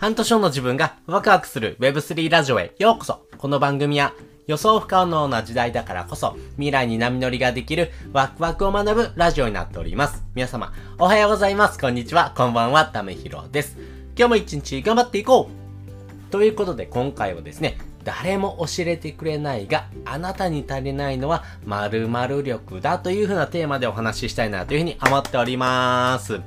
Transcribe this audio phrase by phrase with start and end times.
[0.00, 4.14] 半年後の自分がワクワクする Web3 ラジオへようこそこの番組は
[4.46, 10.24] 予想不可能な時代だからこそ未来に波乗りができるワクワクを学ぶラジオになっております。
[10.34, 11.78] 皆様、おはようございます。
[11.78, 12.32] こんにちは。
[12.34, 12.86] こんばんは。
[12.86, 13.76] ためひろです。
[14.16, 26.40] 今日も一日頑張っていこうということで今回はですね、誰も教えてくれないが、あなたに足りないのは〇〇力だというふうなテーマでお話ししたいなというふうに思っております。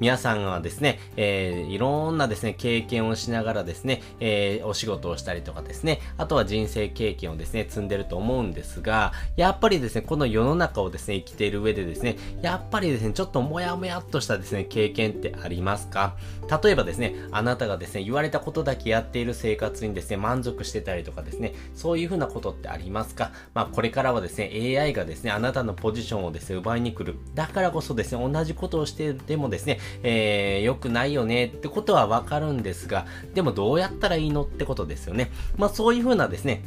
[0.00, 16.16] 皆さんはですね、えー、いろんなですね、経験をしながらですね、えー、お仕事をしたりとかですね、あとは人生経験をですね、積んでると思うんですが、やっぱりですね、この世の中をですね、生きている上でですね、やっぱりですね、ちょっともやもやっとしたですね、経験ってありますか？
[16.62, 23.32] 例えばですね、あなたがですね、言われたことだけやっている生活にですね、満足してたりとかですね、そういうふうなことってありますか？
[23.52, 27.18] まあ、これからはですね、AI がですね、あなたのポジションをですね、奪いに来る。
[27.34, 35.30] だからこそですね、同じことをしてでもですね、えー、良くないよねってことはわかるんですが、でもどうやったらいいのってことですよね。
[35.56, 36.62] まあそういうふうなですね、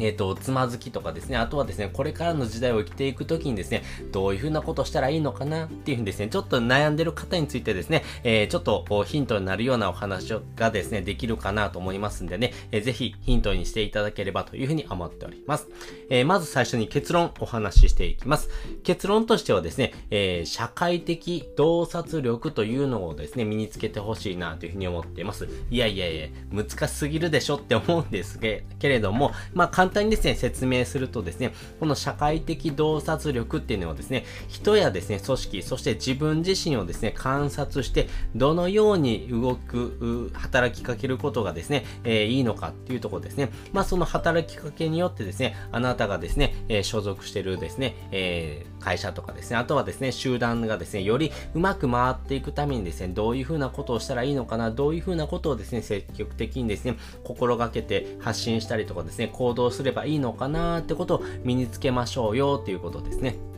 [0.00, 15.68] えっ、ー、と、つまずきとかですね、あとはですね、これからの時代を生きていくときにですね、どういうふうなことしたらいいのかなっていうふうにですね、ちょっと悩んでる方についてですね、えー、ちょっとヒントになるようなお話がですね、できるかなと思いますんでね、えー、ぜひヒントにしていただければというふうに思っております。
[16.10, 18.50] えー、まず最初に結論お話ししていきます。
[18.82, 25.48] 結論としてはですね、えー、社会的洞察力というのをですね、身につけてほしいなというふうに思っています。
[25.70, 43.50] いやいやいや、難しすぎるでしょって思うんですけれども、まあ簡単にですね、説明するとですね、この社会的洞察力っていうのはですね、人やですね、組織、そして自分自身をですね、観察して、どのように動く、働きかけることがですね、えー、いいのかっていうところですね。
[43.72, 63.55] まあ、その働きかけによってですね、あなたがですね、えー、所属してるですね、えー、会社とかですね、あとはですね、集団がですね、よりうまく回っていくためにですね、どういうふうなことをしたらいいのかな、どういうふうなことをですね、積極的にですね、心がけて発信したりとかですね、行動すればいいのかなってことを身につけましょうよっていうことですね。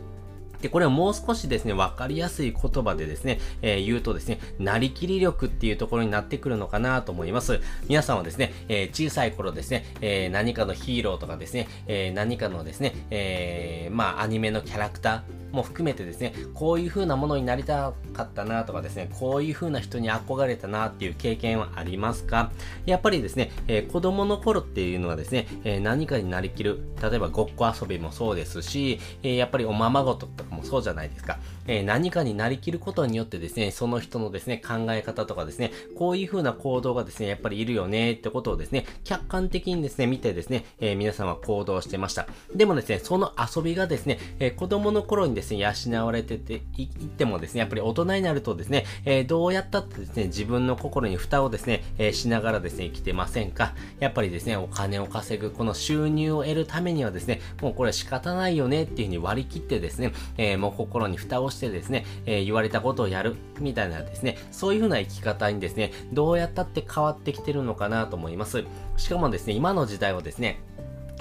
[0.60, 7.60] で、これをもう少しですね、わかりやすい言葉でですね、えー、言うとですね、なりきり力っていうところになってくるのかなと思います。
[7.88, 22.50] 皆さんはですね、えー、小さい頃ですね、えー、何かのヒーローとかですね、え何かのですね、えまあ、アニメのキャラクターも含めてですね、こういう風なものになりたかったなとかですね、こういう風な人に憧れたなっていう経験はありますか？
[22.86, 31.38] やっぱりですね、え子供の頃っていうのはですね、え何かになりきる、例えばごっこ遊びもそうですし、えやっぱりおままごととかもそうじゃないですか。
[31.66, 42.26] え何かになりきることによってですね、その人のですね、考え方とかですね、こういう風な行動がですね、やっぱりいるよねってことをですね、客観的にですね、見てですね、え、皆さんは行動してました。
[42.54, 53.75] でもですね、その遊びがですね、え、子供の頃にですね、養われてていってもですね、やっぱり大人になるとですね、えー、どうやったってですね、自分の心に蓋をですね、えしながらですね、生きてませんか？
[54.00, 68.65] やっぱりですね、お金を稼ぐ、この収入を得るためにはですね、もうこれ仕方ないよねっていうふうに割り切ってですね、えもう心に蓋をしてですね、え言われたことをやる、みたいなですね、そういう風な生き方にですね、どうやったって変わってきてるのかなと思います。
[68.97, 70.60] しかもですね、今の時代はですね、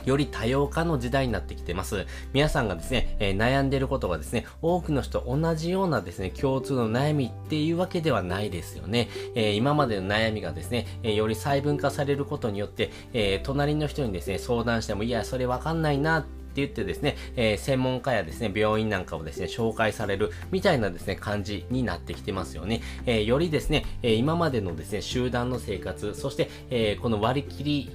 [0.07, 2.05] より多様化の時代になってきてます。
[2.31, 9.09] 皆さんがですね、えー、悩んでることがですね、多くの人同じようなですね、共通の悩みっていうわけではないですよね。
[9.35, 22.81] えー、今までの悩みがですね、えー、より細分化されることによって、え隣の人にですね、相談しても、いや、それわかんないなってって言ってですね、えー、専門家やですね、病院なんかをですね、紹介されるみたいなですね、感じになってきてますよね。
[23.05, 27.91] えー、よりですね、えー、今までのですね、集団の生活、そして、えこの割り切り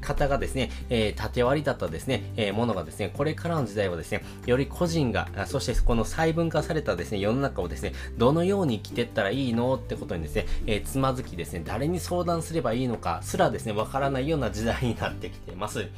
[0.00, 15.88] 方がですね、えー、縦割りだったですね、えー、ものがですね、これからの時代はですね、より個人が、そしてこの細分化されたですね、世の中をですね、どのように生きてったらいいのってことにですね、えー、つまずきですね、誰に相談すればいいのかすらですね、わからないような時代になってきています。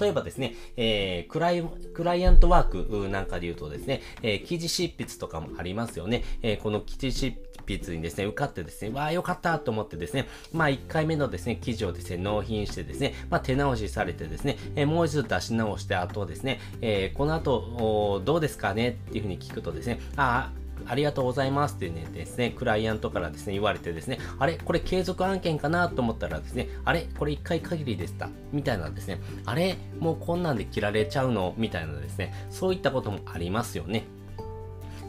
[0.00, 1.62] 例えばですね、えー、クライ、
[1.94, 6.24] クライアントワークなんかで言うとですね、えー、記事執筆とかもありますよね。
[6.42, 34.04] えー、この記事執筆にですね、受かってですね、わあ、よかったと思ってですね、まあ1回目のですね、記事をですね、納品してですね、まあ手直しされてですね、えー、もう一度出し直して、あとですね、えー、この後、どうですかねっていうふうに聞くとですね、ああ、ありがとうございますってね、ですね、クライアントからですね、言われてですね、あれこれ継続案件かなと思ったらですね、あれこれ1回限りでしたみたいなですね、あれもうこんなんで切られちゃうのみたいなですね、そういったこともありますよね。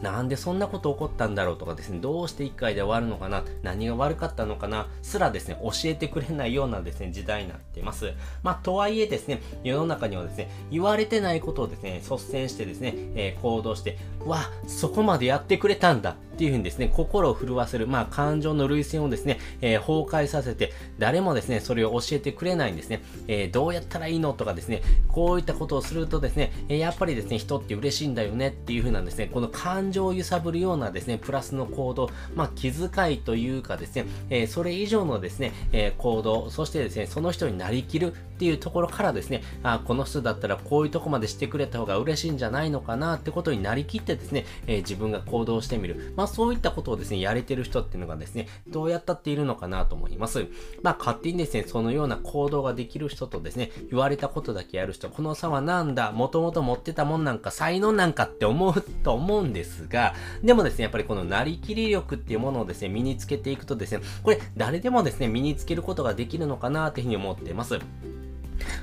[0.02, 8.12] なんでそんなこと起こったんだろうとかですね、どうして1回で終わるのかな、何が悪かったのかな、すらですね、教えてくれないようなですね、時代になっています。
[8.42, 13.96] まあ、とはいえですね、世の中にはですね、言われてないことをですね、率先してですね、えー、行動して、
[14.26, 23.02] わ、そこまでやってくれたんだっていうふうにですね、心を震わせる、まあ、感情の類線をですね、えー、崩壊させて、誰もですね、それを教えてくれないんですね。
[23.28, 46.12] えー、どうやったらいいのとかですね、こういったことをするとですね、えやっぱりですね、人って嬉しいんだよねっていうふうなんですね、この感情を揺さぶるようなですね、プラスの行動、まあ、気遣いというかですね、えそれ以上のですね、え行動、そしてですね、その人になりきるっていうところからですね、あこの人だったらこういうとこまでしてくれた方が嬉しいんじゃないのかなってことになりきってですね、え自分が行動してみる。
[46.16, 50.48] まあそういったことをですね、やれてる人っていうのがですね、どうやったっているのかなと思います。
[50.82, 67.78] まあ勝手にですね、そのような行動ができる人とですね、言われたことだけやる人、この差はなんだ、もともと持ってたもんなんか、才能なんかって思うと思うんですが、でもですね、やっぱりこのなりきり力っていうものをですね、身につけていくとですね、これ誰でもですね、身につけることができるのかなというふうに思っています。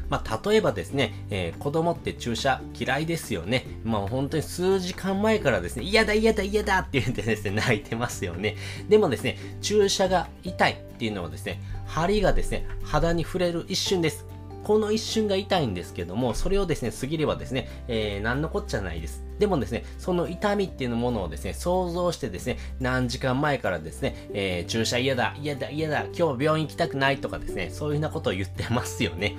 [0.10, 3.66] まあ、例えばですね、えー、子供って注射嫌いですよね。
[3.84, 8.56] まあ、本当に数時間前からですね、嫌だ嫌だ嫌だって言ってですね、泣いてますよね。
[8.90, 14.26] でもですね、注射が痛いっていうのはですね、針がですね、肌に触れる一瞬です。
[14.64, 19.24] この一瞬が痛いんですけども、それをですね、過ぎればですね、えー、何のこっちゃないです。
[19.40, 29.38] でもですね、その痛みっていうものをですね、想像してですね、何時間前からですね、えー、注射嫌だ、嫌だ、嫌だ、今日病院行きたくないとかですね、そういうふうなことを言ってますよね。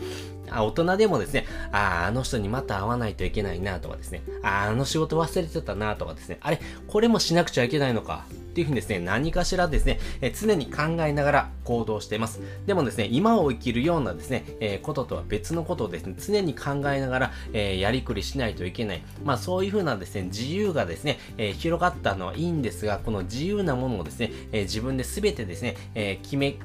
[0.50, 12.40] あ大人でもですね、ああ、あの人にまた会わないといけないなとかですね、ああ、あの仕事忘れてたなとかですね、あれ、これもしなくちゃいけないのかっていうふうにですね、何かしらですね、え常に考えながら行動しています。
[12.66, 19.02] でもですね、今を生きるようなですね、えー、こととは別のことをですね、常に考えながら、えー、やりくりしないといけない。
[19.24, 26.56] まあそういうふうなですね、自由がですね、えー、広がったのはいいんですが、この自由なものをですね、え自分で全てですね、え決め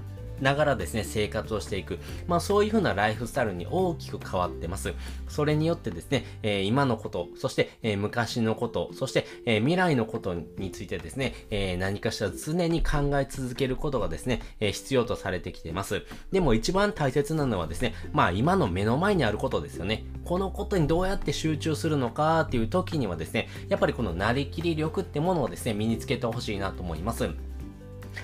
[0.42, 2.00] ながらですね、生活をしていく。
[2.28, 4.94] まあそういう風なライフスタイルに大きく変わってます。
[5.28, 16.04] それによってですね、えー、今のこと、そして、えー、昔のこと、そして、えー、未来のことについてですね、え何かしら常に考え続けることがですね、え必要とされてきてます。
[16.32, 20.06] でも一番大切なのはですね、まあ今の目の前にあることですよね。
[20.24, 27.30] このことにどうやって集中するのかっていう時にはですね、やっぱりこのなりきり力ってものをですね、身につけてほしいなと思います。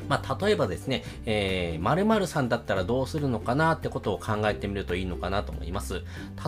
[0.08, 6.02] まあ、例えばですね、えー、〇〇さんだったらどうするのかなってことを考えてみるといいのかなと思います。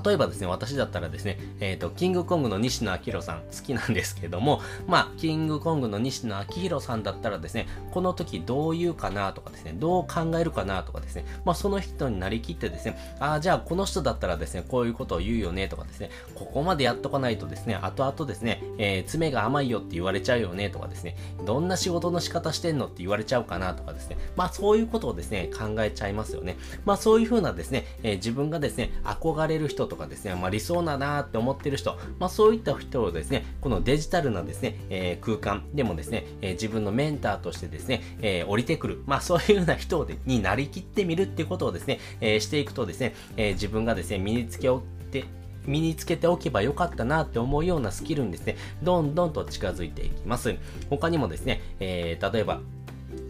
[0.06, 26.56] 例えばですね、私だったらですね、えっ、ー、と、キングコングの西野明宏さん好きなんですけども、まあ、キングコングの西野明宏さんだったらですね、この時どう言うかなとかですね、どう考えるかなとかですね、まあ、その人になりきってですね、ああ、じゃあこの人だったらですね、こういうことを言うよねとかですね、ここまでやっとかないとですね、後々ですね、えー、爪が甘いよって言われちゃうよねとかですね、どんな仕事の仕方してんのって言われちゃうちゃうかなとかですね、まあそういうことをですね、考えちゃいますよね。
[26.86, 44.70] まあそういうふうなですね、えー、自分がですね、憧れる人とかですね、まあ理想だなって思ってる人、まあそういった人をですね、このデジタルなですね、えー、空間でもですね、えー、自分のメンターとしてですね、え降りてくる、まあそういうような人になりきってみるっていうことをですね、えしていくとですね、え自分がですね、身につけ
[45.12, 45.26] て
[45.66, 50.56] 身につけておけばよかったなって思うようなスキルにですね、どんどんと近づいていきます。
[50.90, 52.62] 他にもですね、えー、例えば、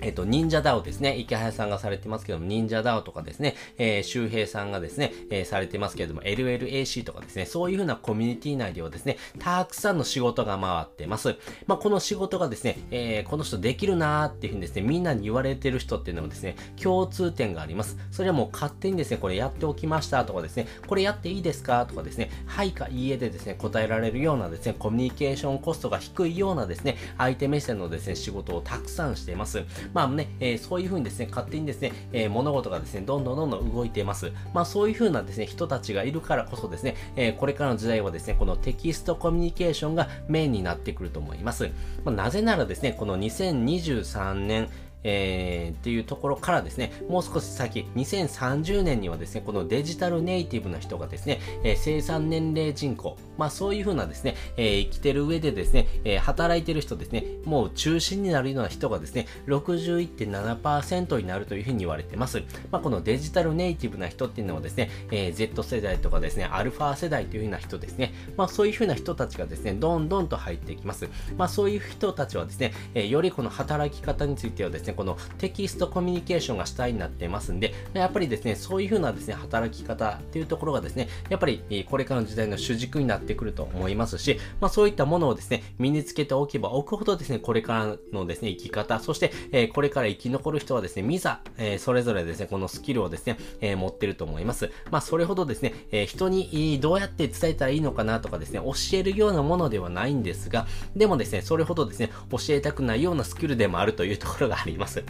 [0.03, 1.17] えっと、忍者ダオですね。
[1.17, 11.35] 池早さんがされてますけども、忍者ダオとかですね、えー、周平さんがですね、えー、されてますけれども、LLAC とかですね、そういう風なコミュニティ内ではですね、たくさんの仕事が回ってます。
[11.67, 17.97] まあ、この仕事がですね、えー、この人できるなーっていう風にですね、みんなに言われてる人っていうのもですね、共通点があります。
[18.11, 29.63] それはもう勝手にですね、これやっておきましたとかですね、これやっていいですかとかですね、はいかいいえでですね、答えられるようなですね、コミュニケーションコストが低いようなですね、相手目線のですね、仕事をたくさんしています。
[29.93, 34.31] まあね、えー、そういうふうにですね、勝手にですね、えー、物事がですね、どんどんどんどん動いています。
[34.53, 41.69] まあそういうふうなですね、人たちがいるからこそですね、えー、これからの時代はですね、このテキストコミュニケーションがメインになってくると思います。
[42.03, 44.69] まあ、なぜならですね、この2023年、
[45.03, 62.43] えー、っていうところからですね、もう少し先、2030年にはですね、このデジタルネイティブな人がですね、えー、生産年齢人口、まあそういうふうなですね、えー、生きてる上でですね、えー、働いてる人ですね、もう中心になるような人がですね、61.7%になるというふうに言われてます。
[62.71, 71.09] まあこのデジタルネイティブな人っていうのはですね、えー、Z 世代とかですね、アルファ世代というふうな人ですね、まあそういうふうな人たちがですね、どんどんと入っていきます。
[71.37, 94.71] まあそういう人たちはですね、えー、よりこの働き方についてはですね、ね、このテキストコミュニケーションが主体になってますんで、やっぱりですね、そういう風なですね、働き方っていうところがですね、やっぱりこれからの時代の主軸になってくると思いますし、まあそういったものをですね、身につけておけば置くほどですね、これからのですね、生き方、そして、えこれから生き残る人はですね、ミザ、えそれぞれですね、このスキルをですね、え持ってると思います。
[94.91, 104.82] まあそれほどですね、え人にどうやって伝えたらいいのかなとかですね、教えるようなものではないんですが、でもですね、それほどですね、教えたくないようなスキルでもあるというところがあります。
[104.83, 105.03] ます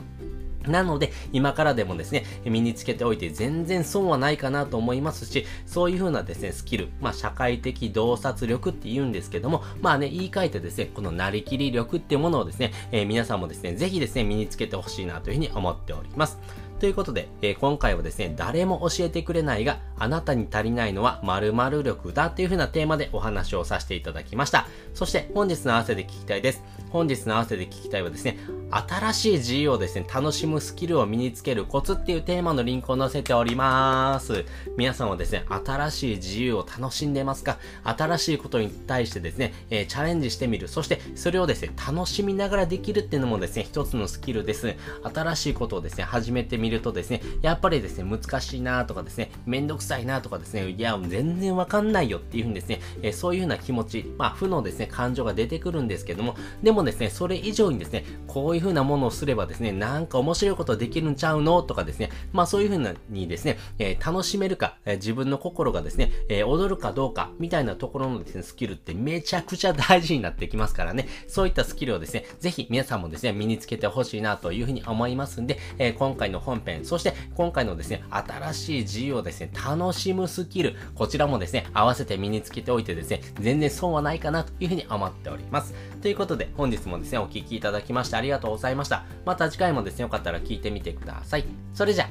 [0.68, 16.40] なので、今からでもですね、身につけておいて全然損はないかなと思いますし、そういう風なですね、スキル、まあ、社会的洞察力って言うんですけども、まあね、言い換えてですね、このなりきり力っていうものをですね、えー、皆さんもですね、ぜひですね、身につけてほしいなというふうに思っております。
[16.80, 24.68] ということで、えー、今回はですね、誰も教えてくれないが、あなたに足りないのは〇〇力だという風なテーマでお話をさせていただきました。
[24.94, 26.62] そして本日の合わせで聞きたいです。
[26.90, 28.38] 本日の合わせで聞きたいはですね、
[28.70, 34.44] 新しい自由をですね、楽しむスキルを身につけるコツっていうテーマのリンクを載せております。
[34.78, 37.60] 皆さんはですね、新しい自由を楽しんでますか？
[37.84, 40.68] 新しいことに対してですね、えー、チャレンジしてみる。
[40.68, 44.76] そしてそれをですね、楽しみながらできるっていうのもですね、一つのスキルです。
[45.14, 85.74] 新しいことをですね、始めてみるとですね、やっぱりですね、難しいなとかですね、めんどくさいなとかですね、いや、全然わかんないよっていうふうにですね、えー、そういうふうな気持ち、まあ、負のですね、感情が出てくるんですけども、でもですね、それ以上にですね、こういうふうなものをすればですね、なんか面白いことできるんちゃうのとかですね、まあそういうふうにですね、えー、楽しめるか、えー、自分の心がですね、えー、踊るかどうか、みたいなところのですね、スキルってめちゃくちゃ大事になってきますからね、そういったスキルをですね、ぜひ皆さんもですね、身につけてほしいなというふうに思いますんで、え、今回の本本編、そして今回のですね、新しい自由をですね、楽しむスキル、こちらもですね、合わせて身につけておいてですね、全然損はないかなというふうに思っております。
[86.02, 89.06] ということで、本日もですね、お聴きいただきましてありがとうございました。
[89.26, 91.46] また次回もですね、よかったら聞いてみてください。
[91.74, 92.10] それじゃ、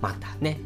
[0.00, 0.58] またね。